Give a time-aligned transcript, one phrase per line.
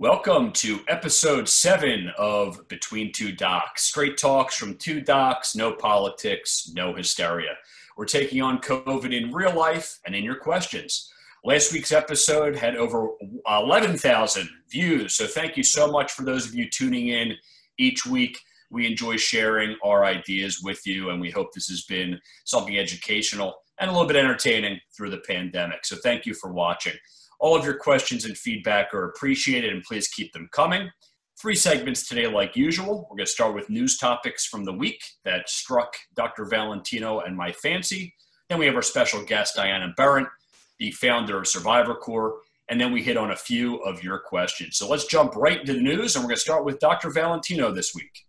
[0.00, 3.84] Welcome to episode seven of Between Two Docs.
[3.84, 7.50] Straight talks from two docs, no politics, no hysteria.
[7.98, 11.12] We're taking on COVID in real life and in your questions.
[11.44, 13.08] Last week's episode had over
[13.46, 17.34] 11,000 views, so thank you so much for those of you tuning in
[17.76, 18.38] each week.
[18.70, 23.56] We enjoy sharing our ideas with you, and we hope this has been something educational
[23.78, 25.84] and a little bit entertaining through the pandemic.
[25.84, 26.94] So thank you for watching.
[27.40, 30.90] All of your questions and feedback are appreciated, and please keep them coming.
[31.40, 33.06] Three segments today, like usual.
[33.08, 36.44] We're going to start with news topics from the week that struck Dr.
[36.44, 38.14] Valentino and my fancy.
[38.50, 40.28] Then we have our special guest, Diana Berrent,
[40.78, 42.40] the founder of Survivor Corps.
[42.68, 44.76] And then we hit on a few of your questions.
[44.76, 47.08] So let's jump right into the news, and we're going to start with Dr.
[47.08, 48.26] Valentino this week.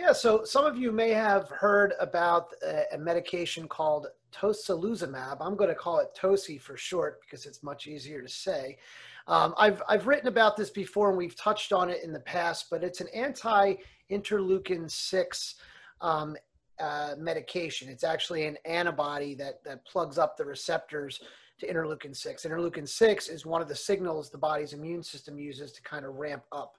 [0.00, 2.54] Yeah, so some of you may have heard about
[2.90, 5.36] a, medication called tocilizumab.
[5.42, 8.78] I'm going to call it Toci for short because it's much easier to say.
[9.26, 12.68] Um, I've, I've written about this before and we've touched on it in the past,
[12.70, 13.74] but it's an anti
[14.10, 15.54] interleukin 6
[16.00, 16.34] um,
[16.80, 17.90] uh, medication.
[17.90, 21.20] It's actually an antibody that, that plugs up the receptors
[21.58, 22.46] to interleukin 6.
[22.46, 26.14] Interleukin 6 is one of the signals the body's immune system uses to kind of
[26.14, 26.78] ramp up.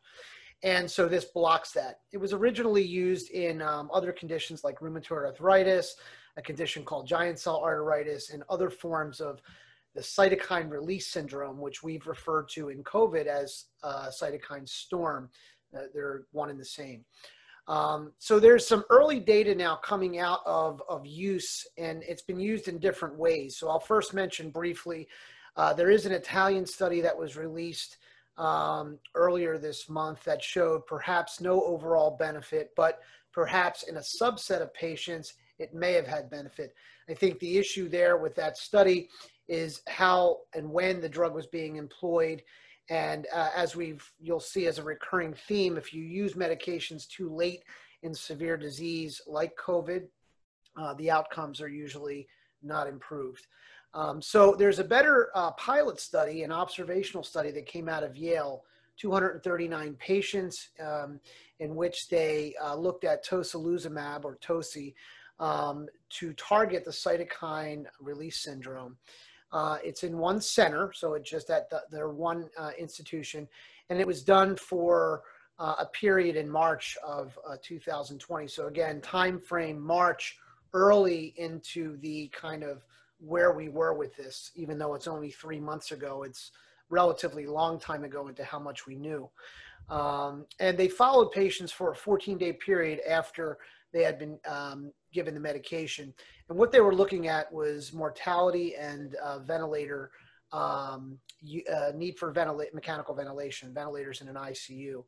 [0.64, 2.02] And so this blocks that.
[2.12, 5.96] It was originally used in um, other conditions like rheumatoid arthritis,
[6.38, 9.42] a condition called giant cell arteritis, and other forms of
[9.96, 15.30] the cytokine release syndrome, which we've referred to in COVID as uh, cytokine storm.
[15.76, 17.04] Uh, they're one and the same.
[17.68, 22.40] Um, so there's some early data now coming out of, of use, and it's been
[22.40, 23.58] used in different ways.
[23.58, 25.08] So I'll first mention briefly,
[25.56, 27.98] uh, there is an Italian study that was released
[28.42, 33.00] um, earlier this month that showed perhaps no overall benefit, but
[33.32, 36.74] perhaps in a subset of patients, it may have had benefit.
[37.08, 39.10] I think the issue there with that study
[39.48, 42.42] is how and when the drug was being employed.
[42.90, 47.30] And uh, as we've, you'll see as a recurring theme, if you use medications too
[47.30, 47.64] late
[48.02, 50.08] in severe disease like COVID,
[50.82, 52.28] uh, the outcomes are usually
[52.64, 53.46] not improved.
[53.94, 58.16] Um, so there's a better uh, pilot study, an observational study that came out of
[58.16, 58.64] Yale,
[58.98, 61.20] 239 patients um,
[61.60, 64.94] in which they uh, looked at tocilizumab or Toci
[65.40, 68.98] um, to target the cytokine release syndrome.
[69.52, 73.48] Uh, it's in one center, so it's just at the, their one uh, institution,
[73.90, 75.24] and it was done for
[75.60, 78.48] uh, a period in March of uh, 2020.
[78.48, 80.38] So again, time frame March,
[80.74, 82.86] early into the kind of
[83.24, 86.24] where we were with this, even though it's only three months ago.
[86.24, 86.52] It's
[86.90, 89.30] relatively long time ago into how much we knew.
[89.90, 93.58] Um, and they followed patients for a 14 day period after
[93.94, 96.14] they had been um, given the medication.
[96.50, 100.12] And what they were looking at was mortality and uh, ventilator
[100.54, 101.18] um,
[101.74, 102.34] uh, need for
[102.74, 105.04] mechanical ventilation, ventilators in an ICU.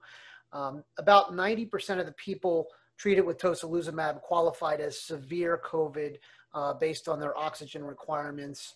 [0.52, 6.18] Um, about 90% of the people treated with tocilizumab qualified as severe COVID
[6.54, 8.76] uh, based on their oxygen requirements.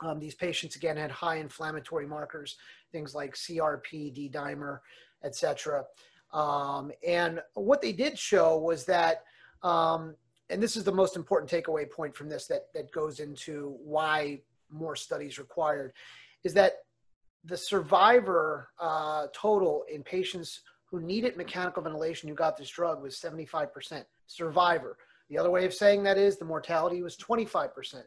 [0.00, 2.56] Um, these patients again had high inflammatory markers,
[2.92, 4.80] things like CRP, D-dimer,
[5.22, 5.84] etc.
[6.32, 9.22] Um, and what they did show was that,
[9.62, 10.16] um,
[10.50, 14.40] and this is the most important takeaway point from this that that goes into why
[14.68, 15.92] more studies required,
[16.42, 16.72] is that
[17.44, 23.16] the survivor uh, total in patients who needed mechanical ventilation who got this drug was
[23.16, 24.96] 75% survivor.
[25.34, 28.04] The other way of saying that is the mortality was 25%.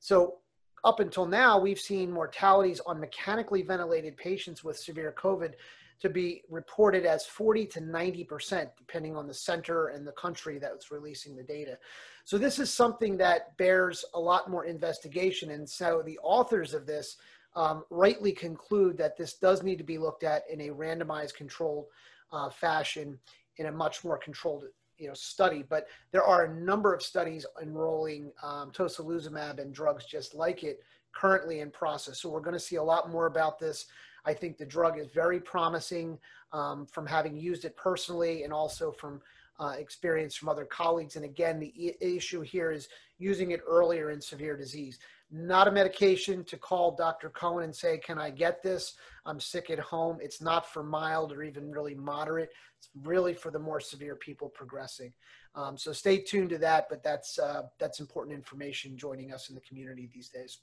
[0.00, 0.38] So
[0.82, 5.52] up until now, we've seen mortalities on mechanically ventilated patients with severe COVID
[6.00, 10.90] to be reported as 40 to 90%, depending on the center and the country that's
[10.90, 11.78] releasing the data.
[12.24, 15.52] So this is something that bears a lot more investigation.
[15.52, 17.18] And so the authors of this
[17.54, 21.86] um, rightly conclude that this does need to be looked at in a randomized controlled
[22.32, 23.16] uh, fashion
[23.58, 24.64] in a much more controlled
[24.98, 30.04] you know study, but there are a number of studies enrolling um, tocilizumab and drugs
[30.04, 30.80] just like it
[31.12, 32.20] currently in process.
[32.20, 33.86] So we're going to see a lot more about this.
[34.24, 36.18] I think the drug is very promising
[36.52, 39.20] um, from having used it personally and also from
[39.58, 41.16] uh, experience from other colleagues.
[41.16, 44.98] And again, the issue here is using it earlier in severe disease.
[45.30, 47.28] Not a medication to call Dr.
[47.28, 48.94] Cohen and say, Can I get this?
[49.26, 50.18] I'm sick at home.
[50.22, 52.50] It's not for mild or even really moderate.
[52.78, 55.12] It's really for the more severe people progressing.
[55.54, 59.54] Um, so stay tuned to that, but that's, uh, that's important information joining us in
[59.54, 60.60] the community these days.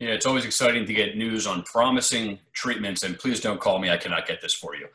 [0.00, 3.90] Yeah, it's always exciting to get news on promising treatments, and please don't call me.
[3.90, 4.86] I cannot get this for you.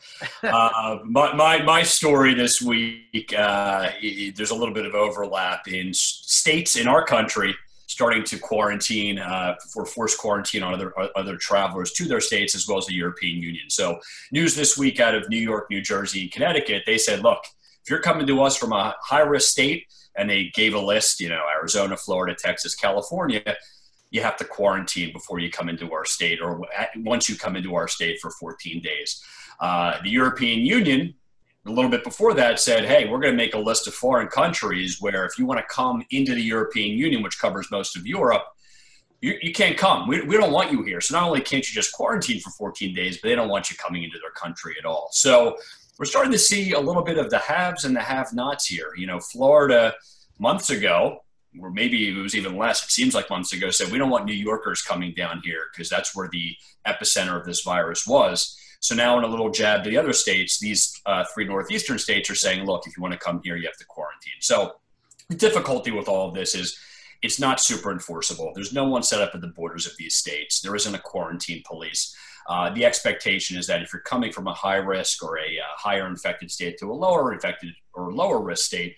[0.44, 3.90] uh, my, my, my story this week, uh,
[4.36, 7.54] there's a little bit of overlap in states in our country
[7.88, 12.68] starting to quarantine uh, for forced quarantine on other other travelers to their states as
[12.68, 13.70] well as the European Union.
[13.70, 14.00] So,
[14.32, 17.44] news this week out of New York, New Jersey, and Connecticut, they said, look,
[17.84, 19.86] if you're coming to us from a high risk state,
[20.16, 23.56] and they gave a list, you know, Arizona, Florida, Texas, California,
[24.12, 26.62] you have to quarantine before you come into our state, or
[26.98, 29.24] once you come into our state for 14 days.
[29.60, 31.14] Uh, the European Union
[31.66, 34.28] a little bit before that said, hey, we're going to make a list of foreign
[34.28, 38.06] countries where if you want to come into the European Union, which covers most of
[38.06, 38.44] Europe,
[39.22, 40.08] you, you can't come.
[40.08, 41.00] We, we don't want you here.
[41.00, 43.78] So not only can't you just quarantine for 14 days, but they don't want you
[43.78, 45.08] coming into their country at all.
[45.14, 45.56] So
[45.98, 48.92] we're starting to see a little bit of the haves and the have nots here.
[48.98, 49.94] You know, Florida
[50.40, 51.24] months ago,
[51.62, 54.26] or maybe it was even less, it seems like months ago, said we don't want
[54.26, 56.56] New Yorkers coming down here because that's where the
[56.86, 58.58] epicenter of this virus was.
[58.84, 62.30] So now, in a little jab to the other states, these uh, three northeastern states
[62.30, 64.34] are saying, look, if you want to come here, you have to quarantine.
[64.42, 64.74] So
[65.30, 66.78] the difficulty with all of this is
[67.22, 68.52] it's not super enforceable.
[68.54, 70.60] There's no one set up at the borders of these states.
[70.60, 72.14] There isn't a quarantine police.
[72.50, 75.64] Uh, the expectation is that if you're coming from a high risk or a uh,
[75.78, 78.98] higher infected state to a lower infected or lower risk state,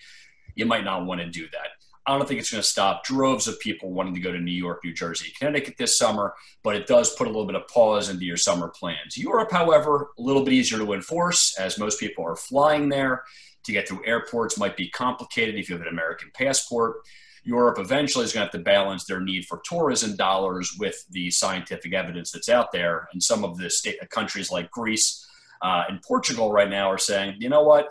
[0.55, 1.67] you might not want to do that.
[2.07, 4.51] I don't think it's going to stop droves of people wanting to go to New
[4.51, 8.09] York, New Jersey, Connecticut this summer, but it does put a little bit of pause
[8.09, 9.17] into your summer plans.
[9.17, 13.23] Europe, however, a little bit easier to enforce as most people are flying there.
[13.63, 16.97] To get through airports might be complicated if you have an American passport.
[17.43, 21.31] Europe eventually is going to have to balance their need for tourism dollars with the
[21.31, 23.07] scientific evidence that's out there.
[23.11, 25.27] And some of the state, uh, countries like Greece
[25.61, 27.87] uh, and Portugal right now are saying, you know what,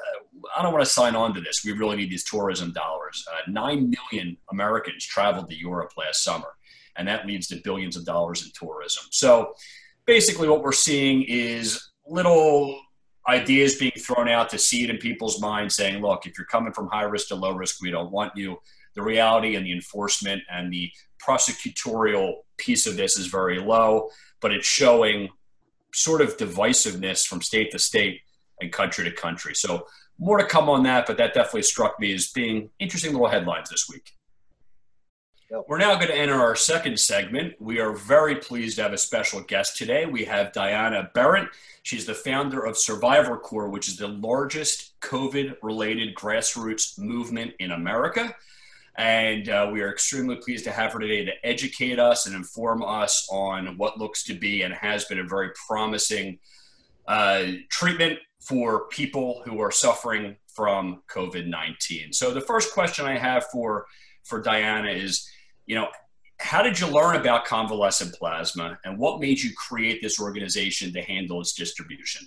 [0.56, 1.62] I don't want to sign on to this.
[1.64, 3.25] We really need these tourism dollars.
[3.31, 6.49] Uh, Nine million Americans traveled to Europe last summer,
[6.96, 9.05] and that leads to billions of dollars in tourism.
[9.11, 9.55] So
[10.06, 12.78] basically, what we're seeing is little
[13.26, 16.88] ideas being thrown out to seed in people's minds saying, look, if you're coming from
[16.88, 18.58] high risk to low risk, we don't want you.
[18.94, 20.90] The reality and the enforcement and the
[21.26, 25.31] prosecutorial piece of this is very low, but it's showing
[25.94, 28.20] sort of divisiveness from state to state
[28.61, 29.55] and country to country.
[29.55, 29.87] So
[30.19, 33.70] more to come on that, but that definitely struck me as being interesting little headlines
[33.70, 34.12] this week.
[35.69, 37.55] We're now going to enter our second segment.
[37.61, 40.05] We are very pleased to have a special guest today.
[40.05, 41.49] We have Diana Berrent.
[41.85, 47.70] She's the founder of Survivor Corps, which is the largest COVID related grassroots movement in
[47.70, 48.35] America.
[48.96, 52.82] And uh, we are extremely pleased to have her today to educate us and inform
[52.82, 56.38] us on what looks to be and has been a very promising
[57.08, 62.12] uh, treatment for people who are suffering from COVID 19.
[62.12, 63.87] So, the first question I have for,
[64.23, 65.29] for Diana is
[65.67, 65.88] you know,
[66.40, 71.02] how did you learn about convalescent plasma and what made you create this organization to
[71.02, 72.26] handle its distribution?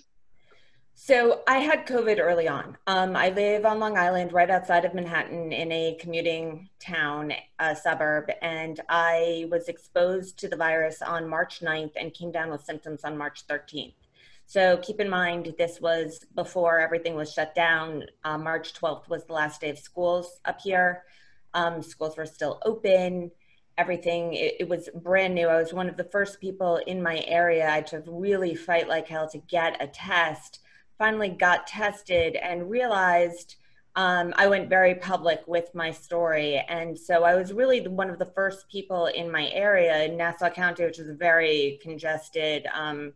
[1.00, 2.76] So I had COVID early on.
[2.88, 7.76] Um, I live on Long Island, right outside of Manhattan, in a commuting town, a
[7.76, 12.64] suburb, and I was exposed to the virus on March 9th and came down with
[12.64, 13.94] symptoms on March 13th.
[14.46, 18.06] So keep in mind, this was before everything was shut down.
[18.24, 21.04] Uh, March 12th was the last day of schools up here.
[21.54, 23.30] Um, schools were still open.
[23.78, 25.46] Everything, it, it was brand new.
[25.46, 27.72] I was one of the first people in my area.
[27.72, 30.58] I to really fight like hell to get a test
[30.98, 33.56] finally got tested and realized
[33.96, 36.62] um, I went very public with my story.
[36.68, 40.50] And so I was really one of the first people in my area in Nassau
[40.50, 43.12] County, which is a very congested um,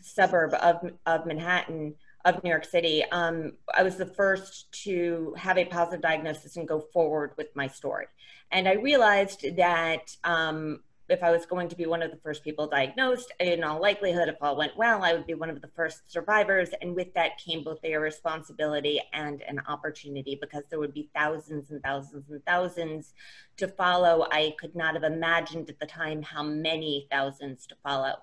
[0.00, 1.94] suburb of, of Manhattan,
[2.24, 3.04] of New York City.
[3.12, 7.68] Um, I was the first to have a positive diagnosis and go forward with my
[7.68, 8.06] story.
[8.50, 12.44] And I realized that um, if I was going to be one of the first
[12.44, 15.68] people diagnosed, in all likelihood, if all went well, I would be one of the
[15.68, 16.70] first survivors.
[16.80, 21.70] And with that came both a responsibility and an opportunity because there would be thousands
[21.70, 23.14] and thousands and thousands
[23.58, 24.26] to follow.
[24.30, 28.14] I could not have imagined at the time how many thousands to follow.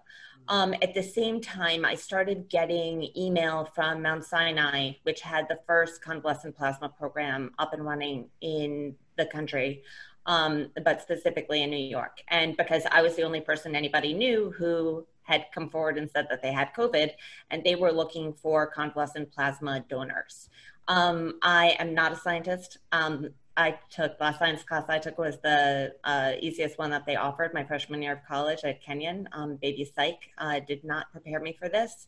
[0.48, 5.60] Um, at the same time, I started getting email from Mount Sinai, which had the
[5.68, 9.84] first convalescent plasma program up and running in the country
[10.30, 12.22] um, but specifically in New York.
[12.28, 16.28] And because I was the only person anybody knew who had come forward and said
[16.30, 17.12] that they had COVID,
[17.50, 20.50] and they were looking for convalescent plasma donors.
[20.88, 22.78] Um, I am not a scientist.
[22.92, 27.16] Um, I took last science class I took was the uh, easiest one that they
[27.16, 29.28] offered my freshman year of college at Kenyon.
[29.34, 32.08] Um, baby psych uh, did not prepare me for this.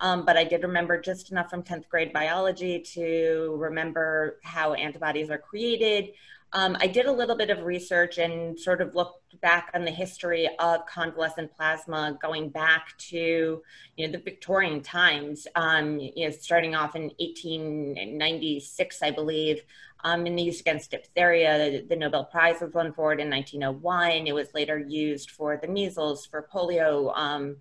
[0.00, 5.30] Um, but I did remember just enough from 10th grade biology to remember how antibodies
[5.30, 6.12] are created,
[6.54, 9.90] um, I did a little bit of research and sort of looked back on the
[9.90, 13.62] history of convalescent plasma going back to
[13.96, 15.46] you know the Victorian times.
[15.54, 19.62] Um, you know, starting off in 1896, I believe,
[20.04, 21.82] um, in the use against diphtheria.
[21.88, 24.26] The Nobel Prize was won for it in 1901.
[24.26, 27.16] It was later used for the measles, for polio.
[27.16, 27.56] Um,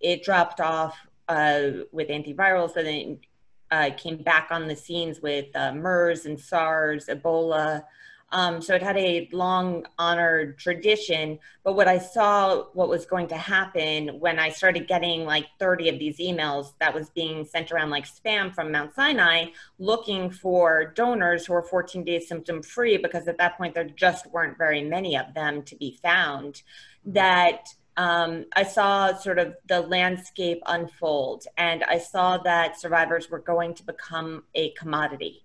[0.00, 0.98] it dropped off
[1.28, 3.18] uh, with antivirals, and then
[3.70, 7.84] uh, came back on the scenes with uh, MERS and SARS, Ebola.
[8.34, 11.38] Um, so it had a long honored tradition.
[11.62, 15.90] But what I saw, what was going to happen when I started getting like 30
[15.90, 19.46] of these emails that was being sent around like spam from Mount Sinai,
[19.78, 24.26] looking for donors who were 14 days symptom free, because at that point there just
[24.32, 26.62] weren't very many of them to be found,
[27.06, 33.38] that um, I saw sort of the landscape unfold and I saw that survivors were
[33.38, 35.44] going to become a commodity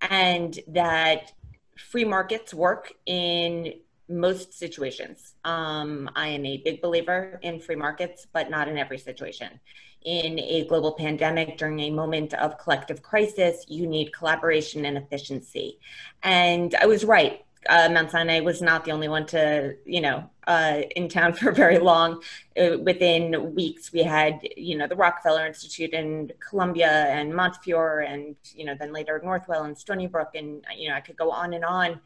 [0.00, 1.32] and that
[1.76, 3.74] free markets work in
[4.08, 5.34] most situations.
[5.44, 9.60] Um, I am a big believer in free markets, but not in every situation.
[10.04, 15.78] In a global pandemic, during a moment of collective crisis, you need collaboration and efficiency.
[16.22, 17.44] And I was right.
[17.68, 21.52] Uh, Mount Sinai was not the only one to, you know, uh, in town for
[21.52, 22.22] very long.
[22.58, 28.36] Uh, within weeks, we had, you know, the Rockefeller Institute and Columbia and Montefiore and,
[28.54, 30.30] you know, then later Northwell and Stony Brook.
[30.34, 32.00] And, you know, I could go on and on.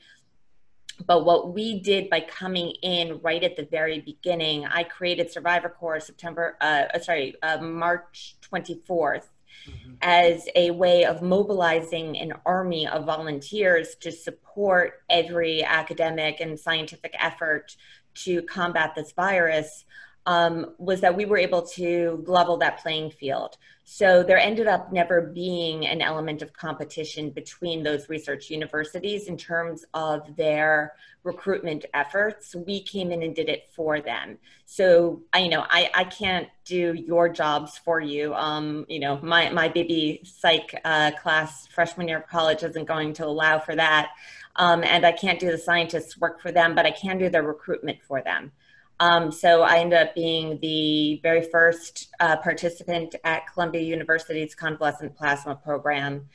[1.06, 5.68] But what we did by coming in right at the very beginning, I created Survivor
[5.68, 9.28] Corps September, uh, uh sorry, uh, March 24th.
[9.68, 9.94] Mm-hmm.
[10.02, 17.14] as a way of mobilizing an army of volunteers to support every academic and scientific
[17.18, 17.76] effort
[18.14, 19.84] to combat this virus
[20.28, 23.56] um, was that we were able to level that playing field.
[23.84, 29.38] So there ended up never being an element of competition between those research universities in
[29.38, 30.92] terms of their
[31.24, 32.54] recruitment efforts.
[32.54, 34.36] We came in and did it for them.
[34.66, 38.34] So I, you know, I, I can't do your jobs for you.
[38.34, 43.14] Um, you know, my, my baby psych uh, class freshman year of college isn't going
[43.14, 44.10] to allow for that.
[44.56, 47.44] Um, and I can't do the scientists' work for them, but I can do their
[47.44, 48.52] recruitment for them.
[49.00, 55.16] Um, so I ended up being the very first uh, participant at Columbia University's convalescent
[55.16, 56.28] plasma program.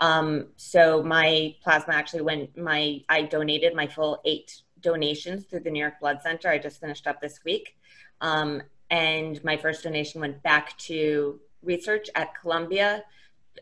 [0.00, 5.70] Um, so my plasma actually went, my, I donated my full eight donations through the
[5.70, 6.48] New York Blood Center.
[6.48, 7.76] I just finished up this week.
[8.20, 13.04] Um, and my first donation went back to research at Columbia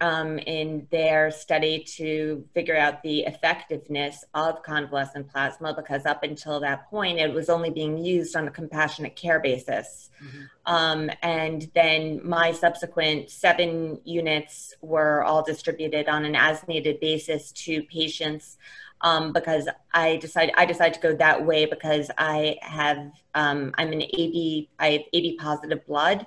[0.01, 6.61] um, in their study to figure out the effectiveness of convalescent plasma because up until
[6.61, 10.11] that point it was only being used on a compassionate care basis.
[10.23, 10.75] Mm-hmm.
[10.75, 17.53] Um, and then my subsequent seven units were all distributed on an as needed basis
[17.53, 18.57] to patients.
[19.03, 23.93] Um, because I decided I decided to go that way because I have um, I'm
[23.93, 26.27] an AB I have AB positive blood,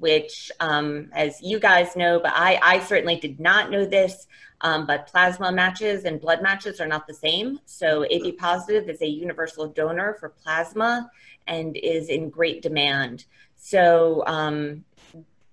[0.00, 4.26] which, um, as you guys know, but I, I certainly did not know this,
[4.62, 7.60] um, but plasma matches and blood matches are not the same.
[7.66, 11.10] So AB positive is a universal donor for plasma
[11.46, 13.26] and is in great demand.
[13.56, 14.84] So um,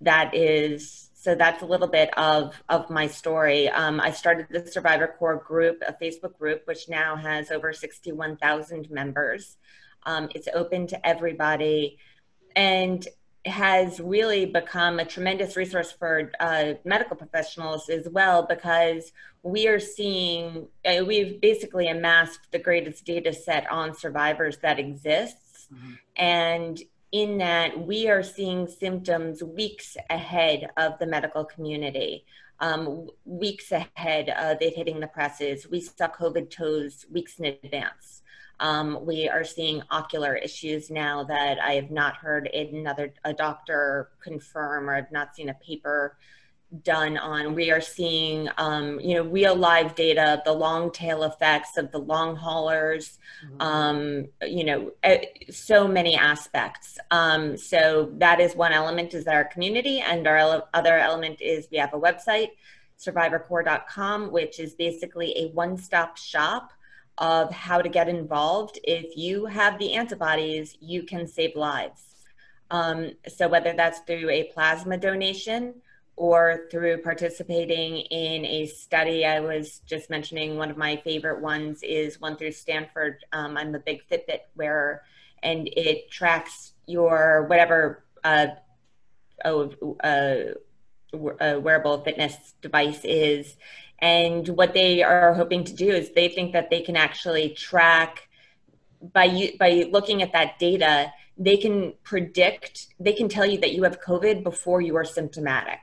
[0.00, 3.68] that is so that's a little bit of of my story.
[3.68, 8.12] Um, I started the Survivor Corps group, a Facebook group, which now has over sixty
[8.12, 9.56] one thousand members.
[10.04, 11.98] Um, it's open to everybody,
[12.54, 13.06] and
[13.46, 19.80] has really become a tremendous resource for uh, medical professionals as well because we are
[19.80, 25.68] seeing uh, we've basically amassed the greatest data set on survivors that exists.
[25.72, 25.92] Mm-hmm.
[26.16, 32.24] and in that we are seeing symptoms weeks ahead of the medical community
[32.60, 35.68] um, weeks ahead of it hitting the presses.
[35.70, 38.22] We saw covid toes weeks in advance
[38.60, 44.10] um, we are seeing ocular issues now that I have not heard another a doctor
[44.20, 46.16] confirm or I've not seen a paper
[46.82, 47.54] done on.
[47.54, 51.98] We are seeing, um, you know, real live data, the long tail effects of the
[51.98, 53.60] long haulers, mm-hmm.
[53.62, 54.92] um, you know,
[55.50, 56.98] so many aspects.
[57.10, 60.00] Um, so that is one element is our community.
[60.00, 62.50] And our other element is we have a website,
[62.98, 66.72] survivorcorps.com, which is basically a one-stop shop
[67.18, 68.78] of how to get involved.
[68.84, 72.02] If you have the antibodies, you can save lives.
[72.70, 75.74] Um, so whether that's through a plasma donation
[76.16, 81.82] or through participating in a study, I was just mentioning one of my favorite ones
[81.82, 83.24] is one through Stanford.
[83.32, 85.02] Um, I'm a big Fitbit wearer,
[85.42, 88.48] and it tracks your whatever uh,
[89.44, 93.56] oh, uh, wearable fitness device is
[94.00, 98.28] And what they are hoping to do is they think that they can actually track
[99.12, 103.84] by by looking at that data, they can predict, they can tell you that you
[103.84, 105.80] have COVID before you are symptomatic.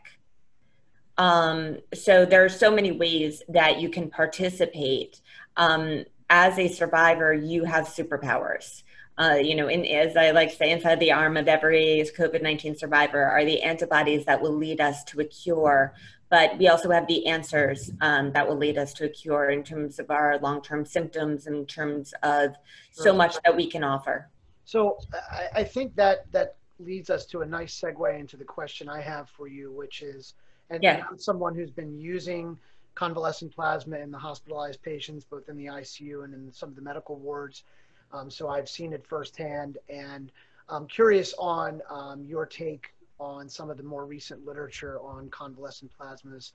[1.18, 5.22] Um, so there are so many ways that you can participate.
[5.56, 8.84] Um, as a survivor, you have superpowers.
[9.18, 12.42] Uh, you know, in, as I like to say, inside the arm of every COVID
[12.42, 15.94] 19 survivor are the antibodies that will lead us to a cure.
[16.30, 19.64] But we also have the answers um, that will lead us to a cure in
[19.64, 22.56] terms of our long term symptoms, in terms of
[22.92, 24.28] so much that we can offer.
[24.66, 24.98] So
[25.32, 29.02] I, I think that that leads us to a nice segue into the question I
[29.02, 30.34] have for you, which is,
[30.70, 31.04] and, yeah.
[31.10, 32.58] I'm someone who's been using
[32.96, 36.82] convalescent plasma in the hospitalized patients, both in the ICU and in some of the
[36.82, 37.64] medical wards.
[38.12, 40.32] Um, so I've seen it firsthand, and
[40.70, 45.92] I'm curious on um, your take on some of the more recent literature on convalescent
[45.98, 46.54] plasma's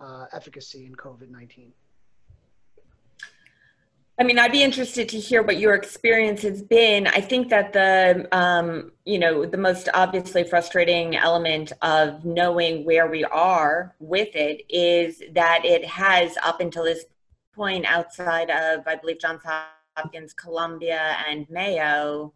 [0.00, 1.70] uh, efficacy in COVID-19.
[4.18, 7.06] I mean, I'd be interested to hear what your experience has been.
[7.06, 13.08] I think that the, um, you know, the most obviously frustrating element of knowing where
[13.08, 17.06] we are with it is that it has, up until this
[17.54, 19.42] point, outside of, I believe, Johns
[19.96, 22.34] Hopkins, Columbia, and Mayo,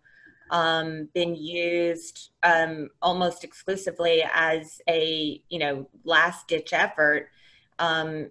[0.50, 7.28] um, been used um, almost exclusively as a, you know, last ditch effort
[7.78, 8.30] um,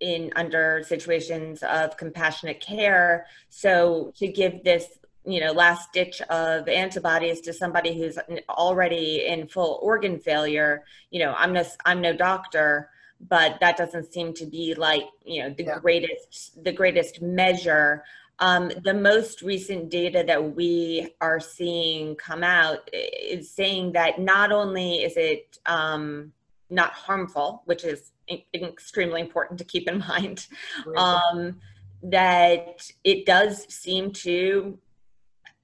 [0.00, 3.26] in under situations of compassionate care.
[3.48, 4.86] So to give this,
[5.24, 8.18] you know, last ditch of antibodies to somebody who's
[8.48, 12.90] already in full organ failure, you know, I'm no, I'm no doctor,
[13.28, 15.78] but that doesn't seem to be like, you know, the yeah.
[15.78, 18.02] greatest, the greatest measure.
[18.42, 24.50] Um, the most recent data that we are seeing come out is saying that not
[24.50, 26.32] only is it um,
[26.68, 28.10] not harmful, which is
[28.52, 30.48] extremely important to keep in mind.
[30.96, 31.60] Um,
[32.02, 34.76] that it does seem to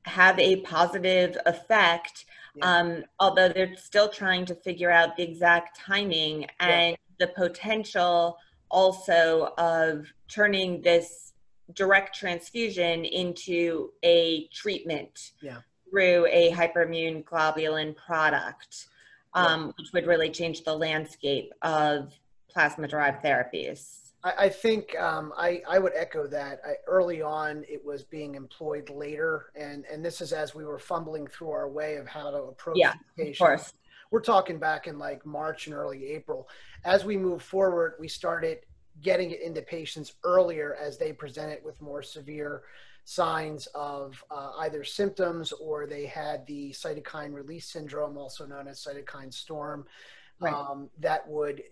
[0.04, 2.78] have a positive effect, yeah.
[2.78, 6.96] um, although they're still trying to figure out the exact timing and yeah.
[7.18, 8.38] the potential
[8.70, 11.27] also of turning this
[11.74, 15.58] direct transfusion into a treatment yeah.
[15.90, 18.86] through a hyperimmune globulin product,
[19.34, 22.12] um, which would really change the landscape of
[22.48, 24.08] plasma derived therapies?
[24.24, 26.60] I, I think um, I, I would echo that.
[26.66, 30.78] I, early on, it was being employed later, and, and this is as we were
[30.78, 33.72] fumbling through our way of how to approach yeah, Of course.
[34.10, 36.48] We're talking back in like March and early April.
[36.84, 38.60] As we move forward, we started
[39.02, 42.62] getting it into patients earlier as they present it with more severe
[43.04, 48.84] signs of uh, either symptoms or they had the cytokine release syndrome, also known as
[48.84, 49.86] cytokine storm,
[50.40, 50.52] right.
[50.52, 51.62] um, that would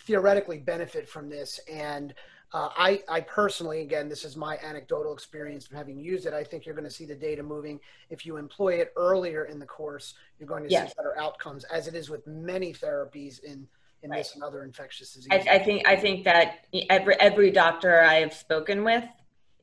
[0.00, 1.60] theoretically benefit from this.
[1.70, 2.14] And
[2.52, 6.32] uh, I, I personally, again, this is my anecdotal experience from having used it.
[6.32, 7.78] I think you're going to see the data moving.
[8.08, 10.88] If you employ it earlier in the course, you're going to yes.
[10.88, 13.66] see better outcomes, as it is with many therapies in
[14.02, 14.18] in right.
[14.18, 15.46] this and other infectious diseases.
[15.48, 19.04] I, I, think I think that every every doctor I have spoken with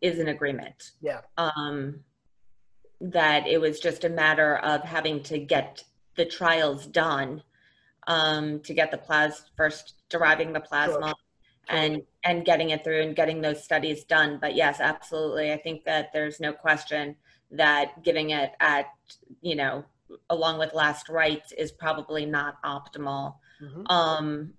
[0.01, 0.91] is in agreement.
[1.01, 1.21] Yeah.
[1.37, 2.01] Um,
[2.99, 5.83] that it was just a matter of having to get
[6.15, 7.43] the trials done
[8.07, 11.15] um, to get the plasma first deriving the plasma sure.
[11.69, 15.83] and and getting it through and getting those studies done but yes absolutely i think
[15.85, 17.15] that there's no question
[17.51, 18.87] that giving it at
[19.41, 19.83] you know
[20.29, 23.87] along with last rites is probably not optimal mm-hmm.
[23.87, 24.53] um,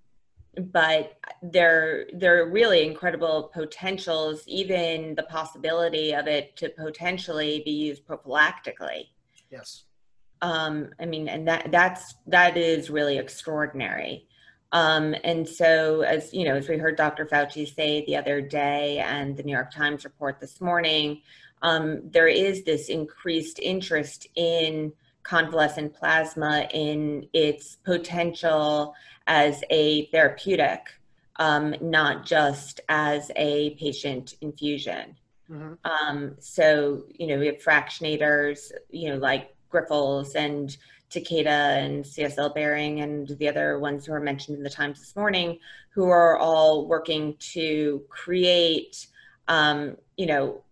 [0.73, 7.73] but there there are really incredible potentials even the possibility of it to potentially be
[7.73, 9.09] used prophylactically
[9.51, 9.85] yes
[10.45, 14.29] um, I mean, and that that's that is really extraordinary.
[14.73, 17.25] Um, and so, as you know, as we heard Dr.
[17.25, 21.23] Fauci say the other day, and the New York Times report this morning,
[21.63, 24.93] um, there is this increased interest in
[25.25, 28.95] convalescent plasma in its potential
[29.27, 30.81] as a therapeutic,
[31.37, 35.17] um, not just as a patient infusion.
[35.51, 35.75] Mm-hmm.
[35.85, 40.77] Um, so, you know, we have fractionators, you know, like Grifols and
[41.11, 45.17] Takeda and CSL Behring and the other ones who are mentioned in the Times this
[45.17, 45.59] morning,
[45.91, 49.07] who are all working to create,
[49.49, 50.63] um, you know,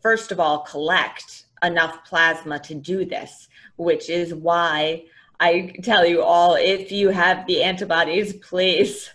[0.00, 5.04] first of all, collect enough plasma to do this, which is why
[5.40, 9.10] I tell you all if you have the antibodies, please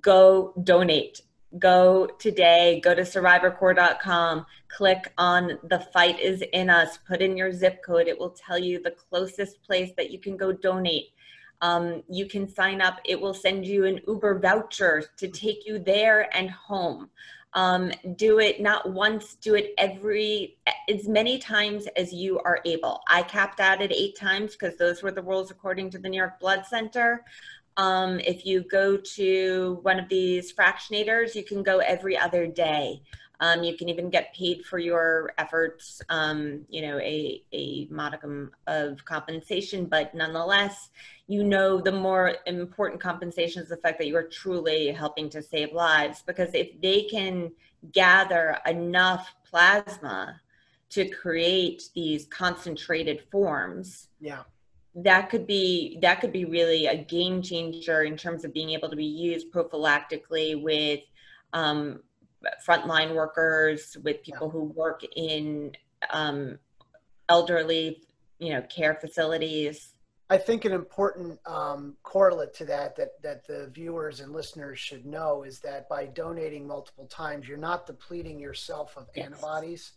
[0.00, 1.22] go donate
[1.58, 7.52] go today, go to survivorcorps.com, click on the fight is in us, put in your
[7.52, 8.08] zip code.
[8.08, 11.08] It will tell you the closest place that you can go donate.
[11.60, 12.98] Um, you can sign up.
[13.04, 17.10] It will send you an Uber voucher to take you there and home.
[17.54, 20.56] Um, do it not once, do it every,
[20.88, 23.02] as many times as you are able.
[23.08, 26.16] I capped out at eight times because those were the rules according to the New
[26.16, 27.24] York Blood Center.
[27.76, 33.02] Um, if you go to one of these fractionators, you can go every other day.
[33.42, 38.52] Um, you can even get paid for your efforts, um, you know, a, a modicum
[38.68, 40.90] of compensation, but nonetheless,
[41.26, 45.42] you know, the more important compensation is the fact that you are truly helping to
[45.42, 46.22] save lives.
[46.24, 47.50] Because if they can
[47.90, 50.40] gather enough plasma
[50.90, 54.42] to create these concentrated forms, yeah
[54.94, 58.90] that could be that could be really a game changer in terms of being able
[58.90, 61.00] to be used prophylactically with
[61.54, 62.00] um,
[62.66, 65.72] frontline workers, with people who work in
[66.10, 66.58] um,
[67.28, 68.02] elderly,
[68.38, 69.94] you know, care facilities.
[70.30, 75.04] I think an important um, correlate to that, that that the viewers and listeners should
[75.04, 79.26] know is that by donating multiple times, you're not depleting yourself of yes.
[79.26, 79.92] antibodies.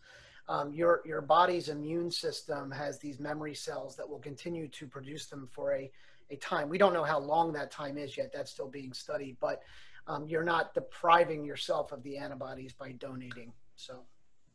[0.47, 5.27] Um, your your body's immune system has these memory cells that will continue to produce
[5.27, 5.89] them for a
[6.31, 6.69] a time.
[6.69, 8.31] We don't know how long that time is yet.
[8.34, 9.62] That's still being studied, but
[10.07, 13.51] um, you're not depriving yourself of the antibodies by donating.
[13.75, 14.03] So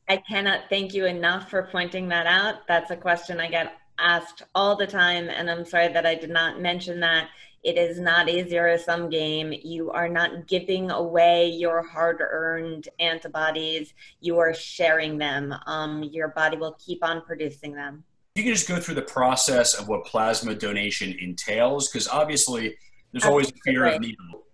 [0.08, 2.66] I cannot thank you enough for pointing that out.
[2.68, 6.30] That's a question I get asked all the time, and I'm sorry that I did
[6.30, 7.28] not mention that.
[7.62, 9.52] It is not a zero sum game.
[9.62, 15.54] You are not giving away your hard earned antibodies, you are sharing them.
[15.66, 18.04] Um, your body will keep on producing them.
[18.36, 22.76] You can just go through the process of what plasma donation entails, because obviously
[23.12, 24.44] there's always a fear of needle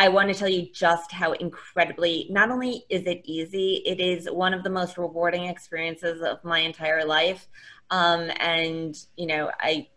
[0.00, 4.30] I want to tell you just how incredibly, not only is it easy, it is
[4.30, 7.46] one of the most rewarding experiences of my entire life.
[7.90, 9.88] Um, and, you know, I,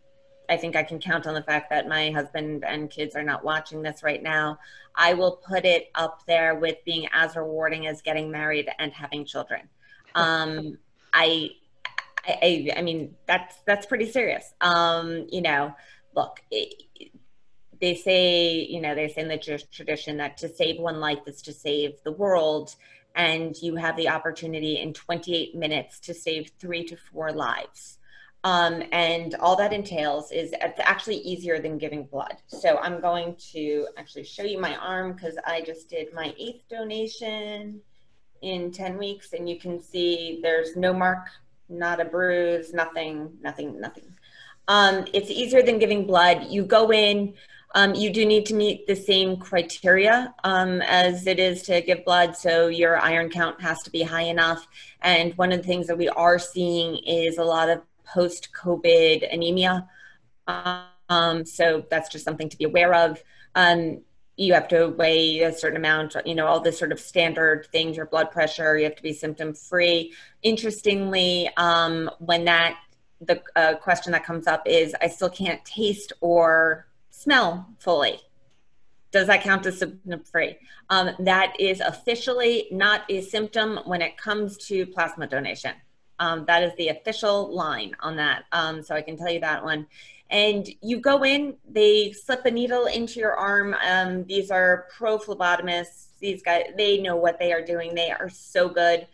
[0.49, 3.45] I think I can count on the fact that my husband and kids are not
[3.45, 4.59] watching this right now.
[4.93, 9.23] I will put it up there with being as rewarding as getting married and having
[9.23, 9.69] children.
[10.15, 10.77] Um,
[11.11, 11.49] I,
[12.23, 14.53] I, I mean, that's, that's pretty serious.
[14.61, 15.73] Um, you know,
[16.15, 16.83] look, it,
[17.83, 21.19] they say, you know, they say in the Jewish tradition that to save one life
[21.27, 22.73] is to save the world.
[23.13, 27.97] And you have the opportunity in 28 minutes to save three to four lives.
[28.45, 32.37] Um, and all that entails is it's actually easier than giving blood.
[32.47, 36.63] So I'm going to actually show you my arm because I just did my eighth
[36.69, 37.81] donation
[38.41, 39.33] in 10 weeks.
[39.33, 41.27] And you can see there's no mark,
[41.67, 44.05] not a bruise, nothing, nothing, nothing.
[44.69, 46.45] Um, it's easier than giving blood.
[46.49, 47.33] You go in,
[47.75, 52.05] um, you do need to meet the same criteria um, as it is to give
[52.05, 52.35] blood.
[52.35, 54.67] So your iron count has to be high enough.
[55.01, 59.33] And one of the things that we are seeing is a lot of post COVID
[59.33, 59.87] anemia.
[60.47, 63.21] Um, so that's just something to be aware of.
[63.55, 64.01] Um,
[64.35, 67.97] you have to weigh a certain amount, you know, all the sort of standard things,
[67.97, 70.13] your blood pressure, you have to be symptom free.
[70.41, 72.79] Interestingly, um, when that,
[73.21, 76.87] the uh, question that comes up is, I still can't taste or
[77.23, 78.19] smell fully.
[79.11, 80.57] Does that count as symptom free?
[80.89, 85.73] Um, that is officially not a symptom when it comes to plasma donation.
[86.19, 88.43] Um, that is the official line on that.
[88.51, 89.87] Um, so I can tell you that one.
[90.29, 93.75] And you go in, they slip a needle into your arm.
[93.87, 96.07] Um, these are pro phlebotomists.
[96.19, 97.93] These guys, they know what they are doing.
[97.93, 99.07] They are so good.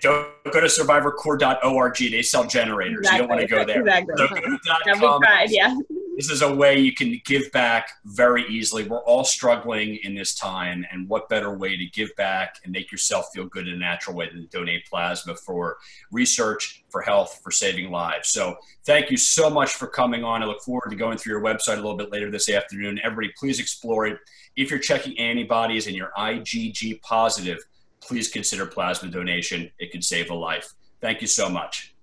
[0.00, 1.96] Don't go to survivorcorps.org.
[1.96, 2.98] They sell generators.
[2.98, 3.16] Exactly.
[3.16, 3.80] You don't want to go there.
[3.80, 4.14] Exactly.
[4.16, 5.74] So go tried, yeah.
[6.16, 8.84] This is a way you can give back very easily.
[8.84, 12.90] We're all struggling in this time, and what better way to give back and make
[12.90, 15.76] yourself feel good in a natural way than to donate plasma for
[16.10, 18.30] research, for health, for saving lives.
[18.30, 18.56] So,
[18.86, 20.42] thank you so much for coming on.
[20.42, 22.98] I look forward to going through your website a little bit later this afternoon.
[23.04, 24.18] Everybody, please explore it.
[24.56, 27.58] If you're checking antibodies and you're IgG positive,
[28.06, 29.70] please consider plasma donation.
[29.78, 30.74] It can save a life.
[31.00, 31.94] Thank you so much.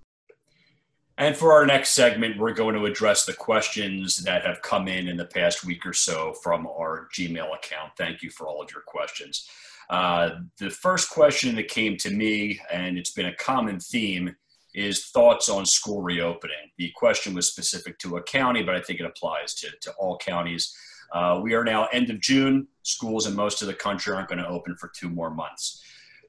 [1.18, 5.08] And for our next segment, we're going to address the questions that have come in
[5.08, 7.92] in the past week or so from our Gmail account.
[7.98, 9.48] Thank you for all of your questions.
[9.90, 14.36] Uh, the first question that came to me, and it's been a common theme,
[14.74, 16.72] is thoughts on school reopening.
[16.80, 20.18] The question was specific to a county, but I think it applies to, to all
[20.18, 20.76] counties.
[21.12, 22.68] Uh, we are now end of June.
[22.82, 25.84] Schools in most of the country aren't going to open for two more months.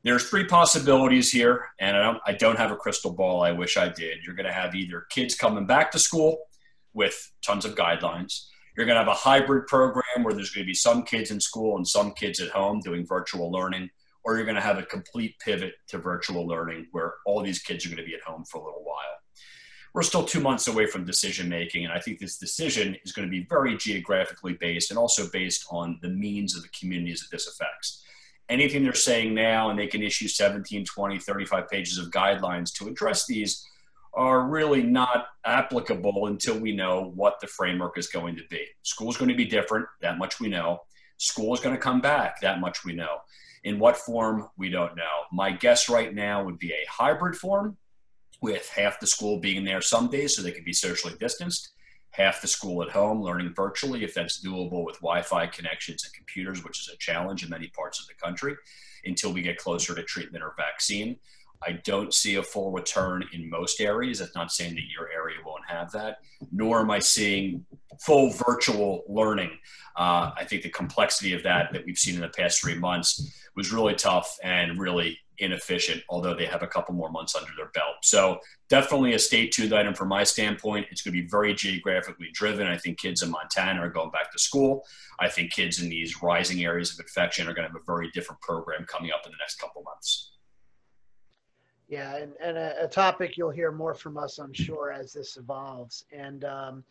[0.04, 3.42] There's three possibilities here, and I don't, I don't have a crystal ball.
[3.42, 4.18] I wish I did.
[4.22, 6.38] You're going to have either kids coming back to school
[6.92, 8.46] with tons of guidelines.
[8.76, 11.40] You're going to have a hybrid program where there's going to be some kids in
[11.40, 13.88] school and some kids at home doing virtual learning,
[14.24, 17.86] or you're going to have a complete pivot to virtual learning where all these kids
[17.86, 19.14] are going to be at home for a little while
[19.94, 21.84] we're still two months away from decision making.
[21.84, 25.64] And I think this decision is going to be very geographically based and also based
[25.70, 28.04] on the means of the communities that this affects.
[28.48, 32.88] Anything they're saying now, and they can issue 17, 20, 35 pages of guidelines to
[32.88, 33.66] address these,
[34.12, 38.64] are really not applicable until we know what the framework is going to be.
[38.82, 40.80] School is going to be different, that much we know.
[41.18, 43.18] School is going to come back, that much we know.
[43.64, 45.24] In what form, we don't know.
[45.32, 47.76] My guess right now would be a hybrid form
[48.40, 51.73] with half the school being there some days so they can be socially distanced,
[52.14, 56.62] half the school at home learning virtually if that's doable with Wi-Fi connections and computers,
[56.62, 58.54] which is a challenge in many parts of the country
[59.04, 61.16] until we get closer to treatment or vaccine.
[61.66, 64.18] I don't see a full return in most areas.
[64.18, 66.18] That's not saying that your area won't have that,
[66.52, 67.64] nor am I seeing
[68.00, 69.50] full virtual learning.
[69.96, 73.44] Uh, I think the complexity of that that we've seen in the past three months
[73.56, 77.70] was really tough and really inefficient, although they have a couple more months under their
[77.70, 77.96] belt.
[78.02, 80.86] So definitely a stay tuned item from my standpoint.
[80.90, 82.66] It's going to be very geographically driven.
[82.66, 84.84] I think kids in Montana are going back to school.
[85.20, 88.10] I think kids in these rising areas of infection are going to have a very
[88.12, 90.32] different program coming up in the next couple months.
[91.88, 95.36] Yeah, and, and a, a, topic you'll hear more from us, I'm sure, as this
[95.36, 96.06] evolves.
[96.12, 96.84] And um,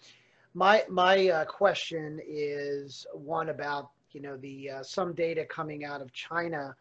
[0.53, 6.01] my my uh, question is one about you know the uh, some data coming out
[6.01, 6.75] of China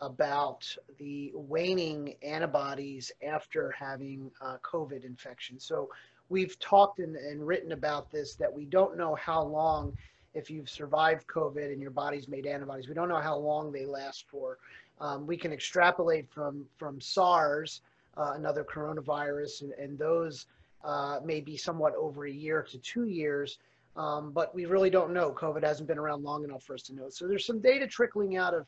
[0.00, 5.58] about the waning antibodies after having uh, COVID infection.
[5.58, 5.88] So
[6.28, 9.96] we've talked and, and written about this that we don't know how long,
[10.34, 13.86] if you've survived COVID and your body's made antibodies, we don't know how long they
[13.86, 14.58] last for.
[15.00, 17.82] Um, we can extrapolate from from SARS,
[18.16, 20.46] uh, another coronavirus, and, and those
[20.84, 23.58] uh, may be somewhat over a year to two years.
[23.96, 25.30] Um, but we really don't know.
[25.30, 27.08] COVID hasn't been around long enough for us to know.
[27.10, 28.66] So there's some data trickling out of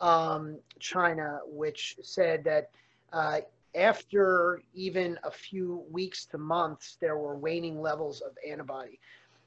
[0.00, 2.70] um, China, which said that
[3.12, 3.40] uh,
[3.74, 8.98] after even a few weeks to months, there were waning levels of antibody.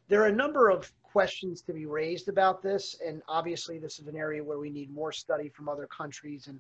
[0.08, 4.08] There are a number of questions to be raised about this, and obviously, this is
[4.08, 6.60] an area where we need more study from other countries and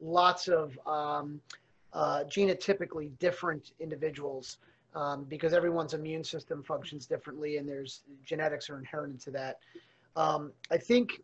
[0.00, 1.40] lots of um,
[1.92, 4.58] uh, genotypically different individuals
[4.94, 9.58] um, because everyone's immune system functions differently, and there's genetics are inherent to that.
[10.16, 11.22] Um, I think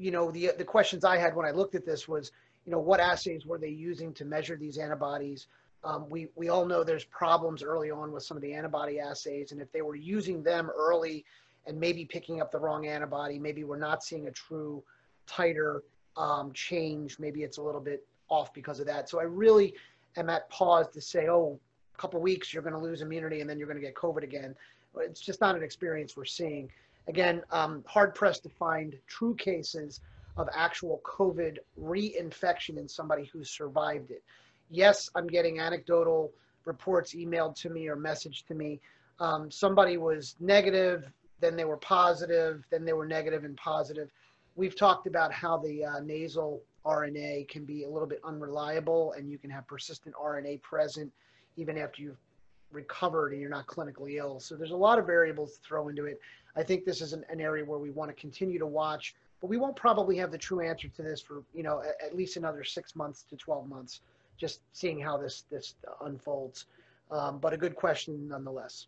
[0.00, 2.32] you know, the the questions I had when I looked at this was,
[2.64, 5.46] you know, what assays were they using to measure these antibodies?
[5.84, 9.52] Um, we we all know there's problems early on with some of the antibody assays,
[9.52, 11.24] and if they were using them early
[11.66, 14.82] and maybe picking up the wrong antibody, maybe we're not seeing a true
[15.28, 15.80] titer
[16.16, 17.18] um, change.
[17.18, 19.08] Maybe it's a little bit off because of that.
[19.08, 19.74] So I really
[20.16, 21.60] am at pause to say, oh,
[21.94, 24.22] a couple weeks you're going to lose immunity and then you're going to get COVID
[24.22, 24.54] again.
[24.98, 26.70] It's just not an experience we're seeing.
[27.08, 30.00] Again, um, hard pressed to find true cases
[30.36, 34.22] of actual COVID reinfection in somebody who survived it.
[34.70, 36.32] Yes, I'm getting anecdotal
[36.64, 38.80] reports emailed to me or messaged to me.
[39.18, 41.10] Um, somebody was negative,
[41.40, 44.10] then they were positive, then they were negative and positive.
[44.56, 49.30] We've talked about how the uh, nasal RNA can be a little bit unreliable and
[49.30, 51.12] you can have persistent RNA present
[51.56, 52.16] even after you've
[52.72, 54.40] recovered and you're not clinically ill.
[54.40, 56.20] So there's a lot of variables to throw into it.
[56.56, 59.48] I think this is an, an area where we want to continue to watch, but
[59.48, 62.36] we won't probably have the true answer to this for you know at, at least
[62.36, 64.00] another six months to 12 months,
[64.36, 66.66] just seeing how this this unfolds.
[67.10, 68.86] Um, but a good question nonetheless.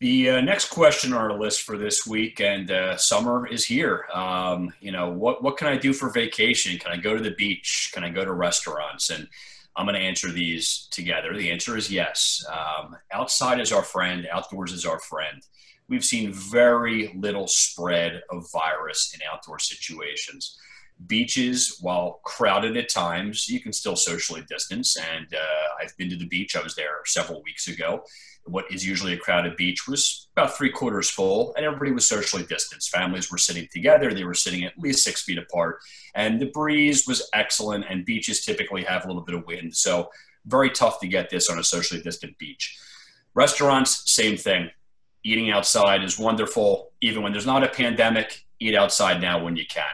[0.00, 4.06] The uh, next question on our list for this week, and uh, summer is here.
[4.12, 6.78] Um, you know, what what can I do for vacation?
[6.78, 7.90] Can I go to the beach?
[7.94, 9.10] Can I go to restaurants?
[9.10, 9.28] And
[9.76, 11.36] I'm going to answer these together.
[11.36, 12.44] The answer is yes.
[12.52, 14.26] Um, outside is our friend.
[14.30, 15.42] Outdoors is our friend.
[15.88, 20.58] We've seen very little spread of virus in outdoor situations.
[21.06, 24.96] Beaches, while crowded at times, you can still socially distance.
[24.96, 26.56] And uh, I've been to the beach.
[26.56, 28.04] I was there several weeks ago
[28.46, 32.44] what is usually a crowded beach was about three quarters full, and everybody was socially
[32.44, 32.90] distanced.
[32.90, 35.78] Families were sitting together, they were sitting at least six feet apart,
[36.14, 37.86] and the breeze was excellent.
[37.88, 40.10] And beaches typically have a little bit of wind, so
[40.46, 42.78] very tough to get this on a socially distant beach.
[43.34, 44.70] Restaurants, same thing.
[45.24, 46.92] Eating outside is wonderful.
[47.00, 49.84] Even when there's not a pandemic, eat outside now when you can.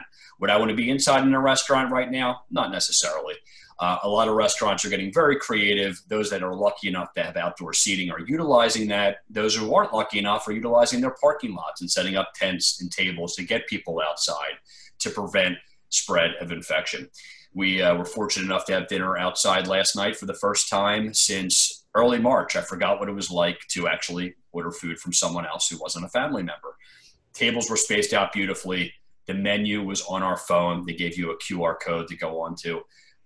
[0.41, 2.43] Would I want to be inside in a restaurant right now?
[2.51, 3.35] Not necessarily.
[3.79, 6.03] Uh, a lot of restaurants are getting very creative.
[6.09, 9.19] Those that are lucky enough to have outdoor seating are utilizing that.
[9.31, 12.91] Those who aren't lucky enough are utilizing their parking lots and setting up tents and
[12.91, 14.59] tables to get people outside
[14.99, 15.57] to prevent
[15.89, 17.09] spread of infection.
[17.55, 21.15] We uh, were fortunate enough to have dinner outside last night for the first time
[21.15, 22.57] since early March.
[22.57, 26.05] I forgot what it was like to actually order food from someone else who wasn't
[26.05, 26.77] a family member.
[27.33, 28.93] Tables were spaced out beautifully.
[29.27, 30.85] The menu was on our phone.
[30.87, 32.81] They gave you a QR code to go onto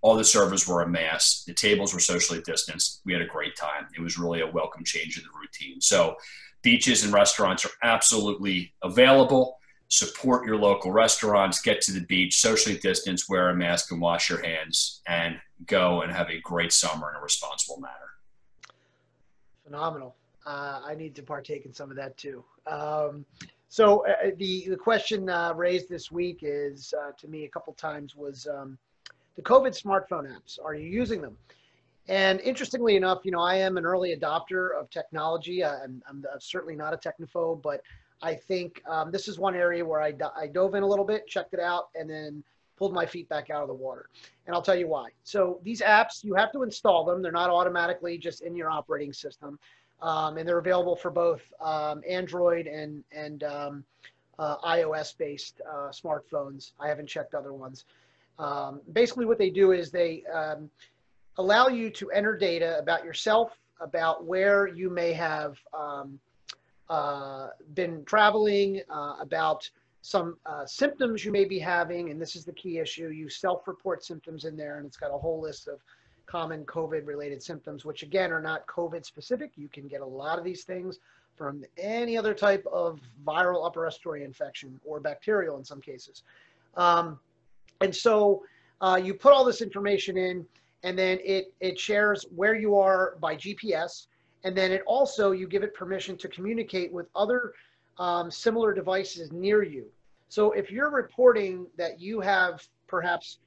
[0.05, 1.43] all the servers were a mass.
[1.47, 3.01] The tables were socially distanced.
[3.05, 3.87] We had a great time.
[3.97, 5.81] It was really a welcome change in the routine.
[5.81, 6.17] So,
[6.61, 9.57] beaches and restaurants are absolutely available.
[9.87, 14.29] Support your local restaurants, get to the beach, socially distance, wear a mask, and wash
[14.29, 18.75] your hands, and go and have a great summer in a responsible manner.
[19.63, 20.15] Phenomenal.
[20.45, 22.43] Uh, I need to partake in some of that too.
[22.67, 23.25] Um,
[23.67, 27.73] so uh, the the question uh, raised this week is uh, to me a couple
[27.73, 28.77] times was um,
[29.35, 30.59] the COVID smartphone apps.
[30.63, 31.35] Are you using them?
[32.07, 35.65] And interestingly enough, you know, I am an early adopter of technology.
[35.65, 37.81] I'm, I'm certainly not a technophobe, but
[38.21, 41.27] I think um, this is one area where I, I dove in a little bit,
[41.27, 42.43] checked it out, and then
[42.77, 44.09] pulled my feet back out of the water.
[44.45, 45.09] And I'll tell you why.
[45.23, 47.21] So these apps, you have to install them.
[47.21, 49.57] They're not automatically just in your operating system.
[50.01, 53.83] Um, and they're available for both um, Android and, and um,
[54.37, 56.71] uh, iOS-based uh, smartphones.
[56.79, 57.85] I haven't checked other ones.
[58.37, 60.69] Um, basically, what they do is they um,
[61.37, 66.19] allow you to enter data about yourself, about where you may have um,
[66.89, 69.69] uh, been traveling, uh, about
[70.01, 73.07] some uh, symptoms you may be having, and this is the key issue.
[73.07, 75.79] You self-report symptoms in there, and it's got a whole list of
[76.25, 79.51] common COVID-related symptoms, which again are not COVID-specific.
[79.55, 80.99] You can get a lot of these things
[81.35, 86.23] from any other type of viral upper respiratory infection or bacterial in some cases.
[86.75, 87.19] Um,
[87.81, 88.43] and so
[88.81, 90.45] uh, you put all this information in,
[90.83, 94.07] and then it, it shares where you are by GPS.
[94.43, 97.53] And then it also, you give it permission to communicate with other
[97.97, 99.85] um, similar devices near you.
[100.29, 103.39] So if you're reporting that you have perhaps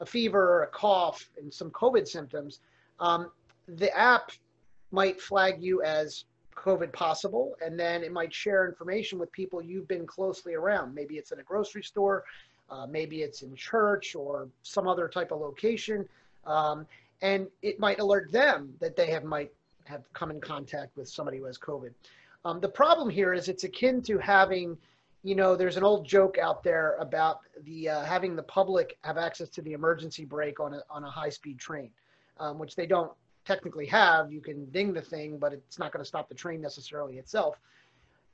[0.00, 2.60] a fever a cough and some COVID symptoms,
[2.98, 3.30] um,
[3.66, 4.32] the app
[4.90, 6.24] might flag you as
[6.56, 10.94] COVID possible, and then it might share information with people you've been closely around.
[10.94, 12.24] Maybe it's in a grocery store,
[12.68, 16.08] uh, maybe it's in church or some other type of location.
[16.44, 16.86] Um,
[17.22, 19.52] and it might alert them that they have might
[19.84, 21.90] have come in contact with somebody who has COVID.
[22.44, 24.76] Um, the problem here is it's akin to having,
[25.22, 29.18] you know, there's an old joke out there about the uh, having the public have
[29.18, 31.90] access to the emergency brake on a on a high speed train,
[32.38, 33.12] um, which they don't
[33.44, 34.32] technically have.
[34.32, 37.56] You can ding the thing, but it's not going to stop the train necessarily itself.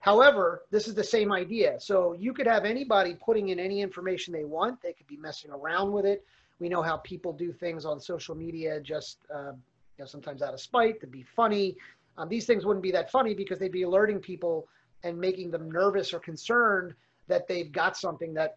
[0.01, 1.81] However, this is the same idea.
[1.81, 4.81] So you could have anybody putting in any information they want.
[4.81, 6.25] They could be messing around with it.
[6.61, 10.55] We know how people do things on social media just uh, you know, sometimes out
[10.55, 11.77] of spite to be funny.
[12.19, 14.69] Um, these things wouldn't be that funny because they'd be alerting people
[15.03, 16.95] and making them nervous or concerned
[17.29, 18.57] that they've got something that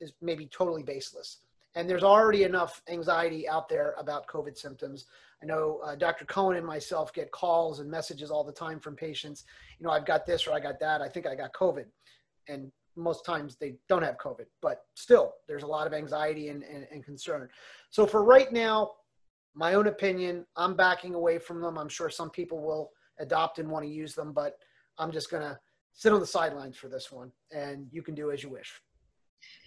[0.00, 1.38] is maybe totally baseless.
[1.74, 5.06] And there's already enough anxiety out there about COVID symptoms.
[5.42, 6.24] I know uh, Dr.
[6.24, 9.44] Cohen and myself get calls and messages all the time from patients.
[9.78, 11.02] You know, I've got this or I got that.
[11.02, 11.84] I think I got COVID.
[12.48, 16.62] And most times they don't have COVID, but still, there's a lot of anxiety and,
[16.62, 17.48] and, and concern.
[17.90, 18.92] So for right now,
[19.54, 21.76] my own opinion, I'm backing away from them.
[21.76, 24.58] I'm sure some people will adopt and want to use them, but
[24.98, 25.58] I'm just going to
[25.92, 28.80] sit on the sidelines for this one, and you can do as you wish.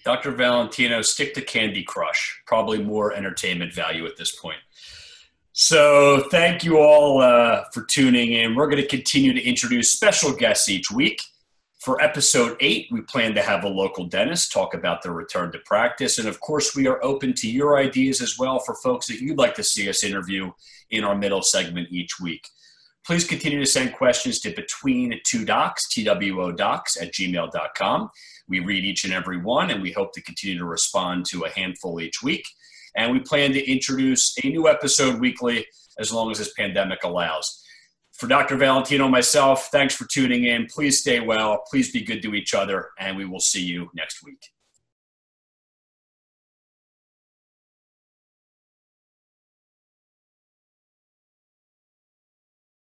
[0.06, 0.32] Dr.
[0.32, 2.42] Valentino, stick to Candy Crush.
[2.46, 4.60] Probably more entertainment value at this point.
[5.52, 8.56] So, thank you all uh, for tuning in.
[8.56, 11.22] We're going to continue to introduce special guests each week.
[11.80, 15.60] For episode eight, we plan to have a local dentist talk about their return to
[15.60, 16.20] practice.
[16.20, 19.38] And of course, we are open to your ideas as well for folks that you'd
[19.38, 20.52] like to see us interview
[20.92, 22.48] in our middle segment each week.
[23.10, 28.12] Please continue to send questions to between two docs, TWO docs at gmail.com.
[28.48, 31.50] We read each and every one, and we hope to continue to respond to a
[31.50, 32.46] handful each week.
[32.96, 35.66] And we plan to introduce a new episode weekly
[35.98, 37.66] as long as this pandemic allows.
[38.14, 38.58] For Dr.
[38.58, 40.68] Valentino, and myself, thanks for tuning in.
[40.68, 41.64] Please stay well.
[41.68, 44.52] Please be good to each other, and we will see you next week.